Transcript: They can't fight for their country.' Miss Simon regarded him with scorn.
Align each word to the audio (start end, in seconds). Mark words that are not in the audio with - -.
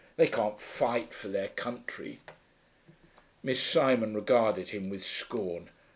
They 0.15 0.25
can't 0.25 0.59
fight 0.59 1.13
for 1.13 1.27
their 1.27 1.49
country.' 1.49 2.21
Miss 3.43 3.61
Simon 3.61 4.15
regarded 4.15 4.69
him 4.69 4.89
with 4.89 5.05
scorn. 5.05 5.69